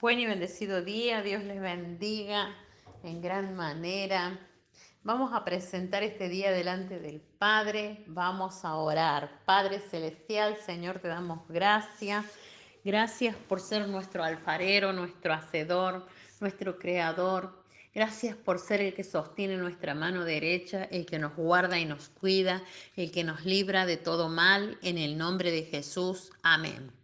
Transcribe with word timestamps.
Buen 0.00 0.18
y 0.18 0.24
bendecido 0.24 0.80
día, 0.80 1.20
Dios 1.20 1.44
les 1.44 1.60
bendiga 1.60 2.56
en 3.02 3.20
gran 3.20 3.54
manera. 3.54 4.40
Vamos 5.02 5.34
a 5.34 5.44
presentar 5.44 6.02
este 6.02 6.30
día 6.30 6.52
delante 6.52 6.98
del 6.98 7.20
Padre, 7.20 8.02
vamos 8.06 8.64
a 8.64 8.76
orar. 8.76 9.42
Padre 9.44 9.78
Celestial, 9.78 10.56
Señor, 10.56 11.00
te 11.00 11.08
damos 11.08 11.46
gracias. 11.50 12.24
Gracias 12.82 13.36
por 13.36 13.60
ser 13.60 13.88
nuestro 13.88 14.24
alfarero, 14.24 14.94
nuestro 14.94 15.34
hacedor, 15.34 16.06
nuestro 16.40 16.78
creador. 16.78 17.62
Gracias 17.94 18.34
por 18.36 18.58
ser 18.58 18.80
el 18.80 18.94
que 18.94 19.04
sostiene 19.04 19.58
nuestra 19.58 19.94
mano 19.94 20.24
derecha, 20.24 20.84
el 20.84 21.04
que 21.04 21.18
nos 21.18 21.36
guarda 21.36 21.78
y 21.78 21.84
nos 21.84 22.08
cuida, 22.08 22.62
el 22.96 23.12
que 23.12 23.22
nos 23.22 23.44
libra 23.44 23.84
de 23.84 23.98
todo 23.98 24.30
mal, 24.30 24.78
en 24.80 24.96
el 24.96 25.18
nombre 25.18 25.50
de 25.50 25.64
Jesús. 25.64 26.32
Amén. 26.42 26.99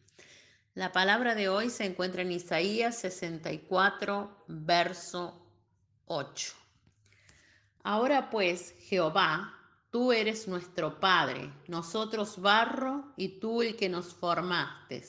La 0.76 0.92
palabra 0.92 1.34
de 1.34 1.48
hoy 1.48 1.70
se 1.70 1.86
encuentra 1.86 2.20
en 2.20 2.32
Isaías 2.32 2.98
64, 2.98 4.44
verso 4.46 5.42
8. 6.04 6.52
Ahora 7.82 8.28
pues, 8.28 8.74
Jehová, 8.80 9.54
tú 9.90 10.12
eres 10.12 10.46
nuestro 10.46 11.00
Padre, 11.00 11.50
nosotros 11.66 12.38
barro 12.38 13.14
y 13.16 13.40
tú 13.40 13.62
el 13.62 13.74
que 13.74 13.88
nos 13.88 14.12
formaste. 14.12 15.02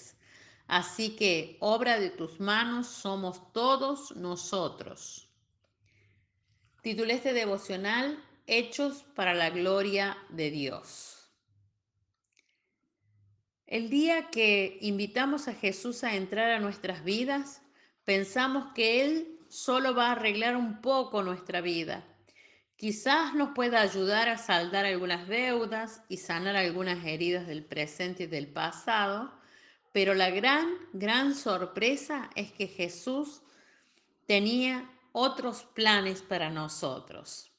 Así 0.68 1.18
que 1.18 1.58
obra 1.60 2.00
de 2.00 2.12
tus 2.12 2.40
manos 2.40 2.88
somos 2.88 3.52
todos 3.52 4.16
nosotros. 4.16 5.28
Titulé 6.82 7.16
este 7.16 7.34
devocional 7.34 8.24
Hechos 8.46 9.04
para 9.16 9.34
la 9.34 9.50
gloria 9.50 10.18
de 10.30 10.50
Dios. 10.50 11.17
El 13.68 13.90
día 13.90 14.30
que 14.30 14.78
invitamos 14.80 15.50
a 15.50 15.54
Jesús 15.54 16.06
a 16.06 16.16
entrar 16.16 16.52
a 16.52 16.60
nuestras 16.62 17.04
vidas, 17.04 17.62
pensamos 18.06 18.72
que 18.74 19.04
Él 19.04 19.40
solo 19.50 19.94
va 19.94 20.08
a 20.08 20.12
arreglar 20.14 20.56
un 20.56 20.80
poco 20.80 21.22
nuestra 21.22 21.60
vida. 21.60 22.06
Quizás 22.78 23.34
nos 23.34 23.50
pueda 23.50 23.82
ayudar 23.82 24.30
a 24.30 24.38
saldar 24.38 24.86
algunas 24.86 25.28
deudas 25.28 26.02
y 26.08 26.16
sanar 26.16 26.56
algunas 26.56 27.06
heridas 27.06 27.46
del 27.46 27.66
presente 27.66 28.24
y 28.24 28.28
del 28.28 28.48
pasado, 28.48 29.34
pero 29.92 30.14
la 30.14 30.30
gran, 30.30 30.70
gran 30.94 31.36
sorpresa 31.36 32.30
es 32.36 32.54
que 32.54 32.68
Jesús 32.68 33.42
tenía 34.28 34.90
otros 35.12 35.64
planes 35.74 36.22
para 36.22 36.50
nosotros. 36.50 37.52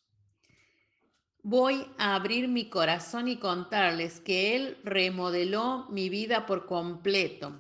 Voy 1.51 1.87
a 1.97 2.15
abrir 2.15 2.47
mi 2.47 2.69
corazón 2.69 3.27
y 3.27 3.39
contarles 3.39 4.21
que 4.21 4.55
Él 4.55 4.77
remodeló 4.85 5.87
mi 5.89 6.11
vida 6.11 6.45
por 6.45 6.67
completo, 6.67 7.55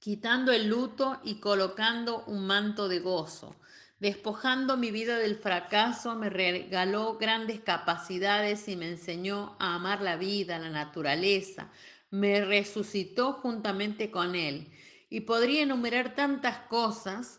quitando 0.00 0.50
el 0.50 0.66
luto 0.66 1.20
y 1.22 1.36
colocando 1.36 2.24
un 2.26 2.44
manto 2.44 2.88
de 2.88 2.98
gozo. 2.98 3.54
Despojando 4.00 4.76
mi 4.76 4.90
vida 4.90 5.16
del 5.16 5.36
fracaso, 5.36 6.16
me 6.16 6.28
regaló 6.28 7.18
grandes 7.18 7.60
capacidades 7.60 8.66
y 8.66 8.74
me 8.74 8.88
enseñó 8.88 9.54
a 9.60 9.76
amar 9.76 10.02
la 10.02 10.16
vida, 10.16 10.58
la 10.58 10.70
naturaleza. 10.70 11.70
Me 12.10 12.44
resucitó 12.44 13.34
juntamente 13.34 14.10
con 14.10 14.34
Él. 14.34 14.72
Y 15.08 15.20
podría 15.20 15.62
enumerar 15.62 16.16
tantas 16.16 16.58
cosas 16.66 17.38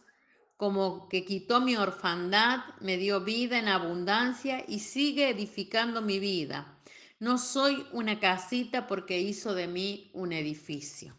como 0.59 1.07
que 1.07 1.23
quitó 1.23 1.61
mi 1.61 1.77
orfandad, 1.77 2.65
me 2.81 2.97
dio 2.97 3.21
vida 3.21 3.59
en 3.59 3.69
abundancia 3.69 4.65
y 4.67 4.79
sigue 4.79 5.29
edificando 5.29 6.01
mi 6.01 6.19
vida. 6.19 6.77
No 7.17 7.37
soy 7.37 7.87
una 7.93 8.19
casita 8.19 8.85
porque 8.85 9.21
hizo 9.21 9.53
de 9.53 9.67
mí 9.67 10.11
un 10.13 10.33
edificio. 10.33 11.15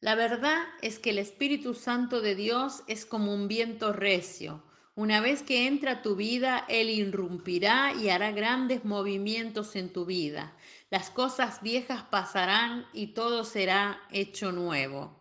La 0.00 0.14
verdad 0.14 0.64
es 0.80 0.98
que 0.98 1.10
el 1.10 1.18
Espíritu 1.18 1.74
Santo 1.74 2.22
de 2.22 2.34
Dios 2.34 2.84
es 2.86 3.04
como 3.04 3.34
un 3.34 3.48
viento 3.48 3.92
recio. 3.92 4.62
Una 4.94 5.20
vez 5.20 5.42
que 5.42 5.66
entra 5.66 5.92
a 5.92 6.02
tu 6.02 6.16
vida, 6.16 6.64
Él 6.70 6.88
irrumpirá 6.88 7.92
y 7.92 8.08
hará 8.08 8.32
grandes 8.32 8.86
movimientos 8.86 9.76
en 9.76 9.92
tu 9.92 10.06
vida. 10.06 10.56
Las 10.88 11.10
cosas 11.10 11.60
viejas 11.60 12.02
pasarán 12.04 12.86
y 12.94 13.08
todo 13.08 13.44
será 13.44 14.00
hecho 14.10 14.52
nuevo. 14.52 15.17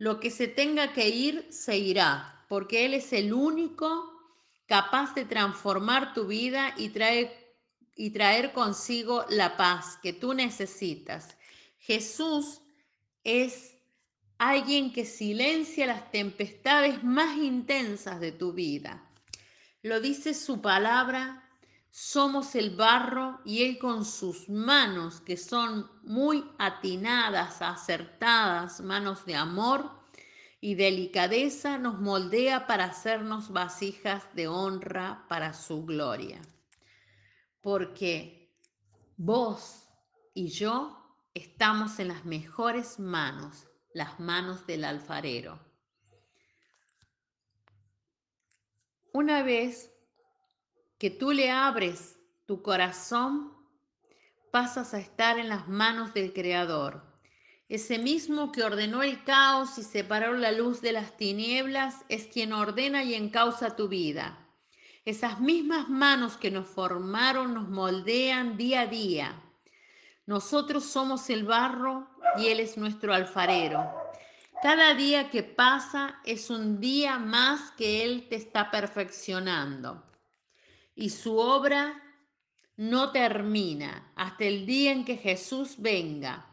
Lo 0.00 0.18
que 0.18 0.30
se 0.30 0.48
tenga 0.48 0.94
que 0.94 1.10
ir, 1.10 1.46
se 1.50 1.76
irá, 1.76 2.46
porque 2.48 2.86
Él 2.86 2.94
es 2.94 3.12
el 3.12 3.34
único 3.34 4.10
capaz 4.64 5.14
de 5.14 5.26
transformar 5.26 6.14
tu 6.14 6.26
vida 6.26 6.72
y 6.78 6.88
traer, 6.88 7.54
y 7.94 8.08
traer 8.08 8.54
consigo 8.54 9.26
la 9.28 9.58
paz 9.58 9.98
que 10.02 10.14
tú 10.14 10.32
necesitas. 10.32 11.36
Jesús 11.80 12.62
es 13.24 13.74
alguien 14.38 14.90
que 14.90 15.04
silencia 15.04 15.86
las 15.86 16.10
tempestades 16.10 17.04
más 17.04 17.36
intensas 17.36 18.20
de 18.20 18.32
tu 18.32 18.54
vida. 18.54 19.06
Lo 19.82 20.00
dice 20.00 20.32
su 20.32 20.62
palabra 20.62 21.49
somos 21.90 22.54
el 22.54 22.76
barro 22.76 23.40
y 23.44 23.64
Él 23.64 23.78
con 23.78 24.04
sus 24.04 24.48
manos, 24.48 25.20
que 25.20 25.36
son 25.36 25.90
muy 26.02 26.48
atinadas, 26.58 27.62
acertadas, 27.62 28.80
manos 28.80 29.26
de 29.26 29.34
amor 29.34 29.90
y 30.60 30.76
delicadeza, 30.76 31.78
nos 31.78 31.98
moldea 31.98 32.66
para 32.66 32.84
hacernos 32.84 33.52
vasijas 33.52 34.24
de 34.34 34.46
honra 34.46 35.26
para 35.28 35.52
su 35.52 35.84
gloria. 35.84 36.40
Porque 37.60 38.54
vos 39.16 39.88
y 40.32 40.48
yo 40.48 40.96
estamos 41.34 41.98
en 41.98 42.08
las 42.08 42.24
mejores 42.24 43.00
manos, 43.00 43.66
las 43.94 44.20
manos 44.20 44.66
del 44.66 44.84
alfarero. 44.84 45.58
Una 49.12 49.42
vez 49.42 49.89
que 51.00 51.08
tú 51.08 51.32
le 51.32 51.50
abres 51.50 52.18
tu 52.44 52.60
corazón, 52.60 53.54
pasas 54.50 54.92
a 54.92 54.98
estar 54.98 55.38
en 55.38 55.48
las 55.48 55.66
manos 55.66 56.12
del 56.12 56.34
Creador. 56.34 57.02
Ese 57.70 57.98
mismo 57.98 58.52
que 58.52 58.64
ordenó 58.64 59.02
el 59.02 59.24
caos 59.24 59.78
y 59.78 59.82
separó 59.82 60.34
la 60.34 60.52
luz 60.52 60.82
de 60.82 60.92
las 60.92 61.16
tinieblas 61.16 62.04
es 62.10 62.26
quien 62.26 62.52
ordena 62.52 63.02
y 63.02 63.14
encausa 63.14 63.76
tu 63.76 63.88
vida. 63.88 64.46
Esas 65.06 65.40
mismas 65.40 65.88
manos 65.88 66.36
que 66.36 66.50
nos 66.50 66.66
formaron 66.66 67.54
nos 67.54 67.70
moldean 67.70 68.58
día 68.58 68.82
a 68.82 68.86
día. 68.86 69.42
Nosotros 70.26 70.84
somos 70.84 71.30
el 71.30 71.44
barro 71.44 72.10
y 72.36 72.48
Él 72.48 72.60
es 72.60 72.76
nuestro 72.76 73.14
alfarero. 73.14 73.90
Cada 74.62 74.92
día 74.92 75.30
que 75.30 75.42
pasa 75.44 76.20
es 76.26 76.50
un 76.50 76.78
día 76.78 77.18
más 77.18 77.70
que 77.70 78.04
Él 78.04 78.26
te 78.28 78.36
está 78.36 78.70
perfeccionando 78.70 80.09
y 80.94 81.10
su 81.10 81.36
obra 81.36 82.02
no 82.76 83.12
termina 83.12 84.12
hasta 84.16 84.44
el 84.44 84.64
día 84.64 84.92
en 84.92 85.04
que 85.04 85.16
Jesús 85.16 85.74
venga. 85.78 86.46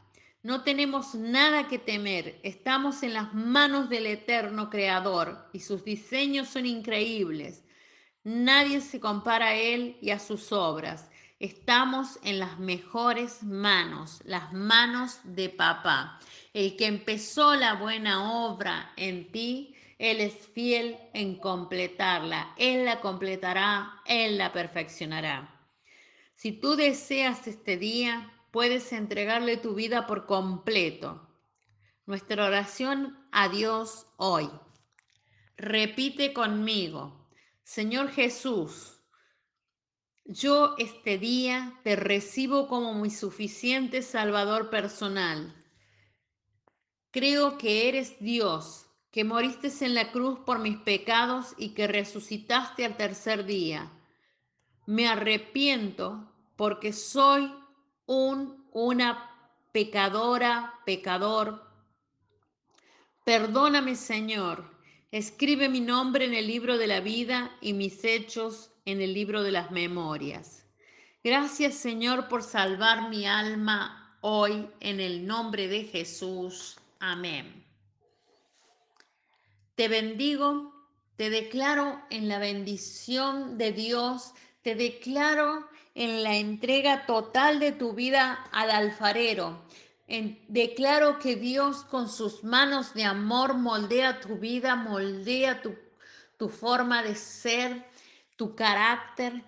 No 0.44 0.64
tenemos 0.64 1.16
nada 1.16 1.68
que 1.68 1.80
temer, 1.80 2.40
estamos 2.44 3.04
en 3.04 3.14
las 3.14 3.34
manos 3.34 3.90
del 3.90 4.06
eterno 4.06 4.70
Creador 4.70 5.50
y 5.54 5.60
sus 5.62 5.84
diseños 5.84 6.50
son 6.50 6.66
increíbles. 6.66 7.64
Nadie 8.24 8.82
se 8.82 9.00
compara 9.00 9.48
a 9.48 9.56
Él 9.56 9.98
y 10.02 10.10
a 10.10 10.20
sus 10.20 10.52
obras. 10.52 11.10
Estamos 11.40 12.20
en 12.24 12.40
las 12.40 12.60
mejores 12.60 13.44
manos, 13.44 14.22
las 14.26 14.52
manos 14.52 15.20
de 15.24 15.50
papá. 15.50 16.20
El 16.52 16.76
que 16.76 16.88
empezó 16.88 17.56
la 17.56 17.76
buena 17.76 18.46
obra 18.46 18.92
en 18.98 19.32
ti, 19.32 19.77
él 19.98 20.22
es 20.22 20.36
fiel 20.36 20.98
en 21.14 21.38
completarla. 21.38 22.54
Él 22.58 22.86
la 22.86 23.02
completará, 23.02 24.02
Él 24.06 24.38
la 24.38 24.54
perfeccionará. 24.54 25.54
Si 26.36 26.52
tú 26.52 26.76
deseas 26.76 27.48
este 27.48 27.78
día, 27.78 28.32
puedes 28.52 28.94
entregarle 28.94 29.58
tu 29.58 29.74
vida 29.74 30.06
por 30.06 30.28
completo. 30.28 31.28
Nuestra 32.06 32.46
oración 32.46 33.18
a 33.32 33.50
Dios 33.50 34.06
hoy. 34.18 34.50
Repite 35.58 36.32
conmigo, 36.32 37.28
Señor 37.64 38.12
Jesús, 38.12 39.00
yo 40.26 40.76
este 40.78 41.18
día 41.18 41.80
te 41.84 41.96
recibo 41.96 42.68
como 42.68 42.94
mi 42.94 43.10
suficiente 43.10 44.04
Salvador 44.04 44.70
personal. 44.70 45.56
Creo 47.12 47.58
que 47.58 47.90
eres 47.90 48.20
Dios 48.20 48.87
que 49.12 49.24
moriste 49.24 49.72
en 49.86 49.94
la 49.94 50.12
cruz 50.12 50.40
por 50.46 50.60
mis 50.60 50.78
pecados 50.78 51.54
y 51.58 51.70
que 51.70 51.88
resucitaste 51.88 52.86
al 52.86 52.98
tercer 52.98 53.46
día. 53.46 53.92
Me 54.86 55.08
arrepiento 55.08 56.32
porque 56.56 56.94
soy 56.94 57.52
un, 58.06 58.66
una 58.72 59.30
pecadora, 59.72 60.74
pecador. 60.86 61.64
Perdóname, 63.24 63.96
Señor. 63.96 64.76
Escribe 65.12 65.70
mi 65.70 65.80
nombre 65.80 66.26
en 66.26 66.34
el 66.34 66.48
libro 66.48 66.78
de 66.78 66.88
la 66.88 67.00
vida 67.00 67.56
y 67.62 67.74
mis 67.74 68.04
hechos 68.04 68.72
en 68.86 69.02
el 69.02 69.14
libro 69.14 69.44
de 69.44 69.52
las 69.52 69.72
memorias. 69.72 70.66
Gracias, 71.24 71.76
Señor, 71.76 72.28
por 72.28 72.44
salvar 72.44 73.10
mi 73.10 73.26
alma 73.26 74.18
hoy 74.22 74.68
en 74.80 75.00
el 75.00 75.28
nombre 75.28 75.68
de 75.68 75.84
Jesús. 75.84 76.78
Amén. 77.00 77.67
Te 79.78 79.88
bendigo, 79.90 80.74
te 81.18 81.30
declaro 81.30 82.02
en 82.10 82.28
la 82.28 82.40
bendición 82.40 83.60
de 83.60 83.72
Dios, 83.72 84.34
te 84.64 84.74
declaro 84.74 85.68
en 85.94 86.24
la 86.24 86.36
entrega 86.36 87.06
total 87.06 87.60
de 87.60 87.74
tu 87.74 87.94
vida 87.94 88.44
al 88.52 88.72
alfarero. 88.72 89.62
Declaro 90.48 91.20
que 91.20 91.36
Dios 91.36 91.84
con 91.84 92.10
sus 92.10 92.44
manos 92.44 92.96
de 92.96 93.04
amor 93.04 93.54
moldea 93.54 94.20
tu 94.20 94.38
vida, 94.38 94.76
moldea 94.76 95.62
tu, 95.62 95.76
tu 96.40 96.50
forma 96.50 97.04
de 97.04 97.14
ser, 97.14 97.86
tu 98.36 98.56
carácter 98.56 99.44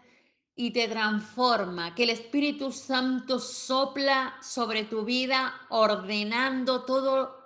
y 0.56 0.70
te 0.70 0.88
transforma, 0.88 1.96
que 1.96 2.04
el 2.04 2.12
Espíritu 2.12 2.72
Santo 2.72 3.40
sopla 3.40 4.38
sobre 4.44 4.84
tu 4.84 5.04
vida 5.04 5.56
ordenando 5.70 6.86
todo 6.86 7.38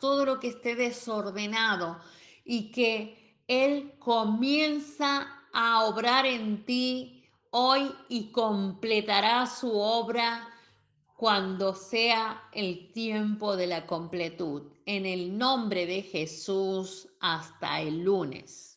todo 0.00 0.24
lo 0.24 0.40
que 0.40 0.48
esté 0.48 0.74
desordenado 0.74 1.98
y 2.44 2.72
que 2.72 3.36
Él 3.46 3.94
comienza 4.00 5.28
a 5.52 5.84
obrar 5.84 6.26
en 6.26 6.64
ti 6.64 7.24
hoy 7.50 7.92
y 8.08 8.32
completará 8.32 9.46
su 9.46 9.78
obra 9.78 10.48
cuando 11.16 11.74
sea 11.74 12.42
el 12.52 12.92
tiempo 12.92 13.56
de 13.56 13.68
la 13.68 13.86
completud. 13.86 14.72
En 14.86 15.06
el 15.06 15.38
nombre 15.38 15.86
de 15.86 16.02
Jesús, 16.02 17.08
hasta 17.20 17.80
el 17.80 18.02
lunes. 18.02 18.67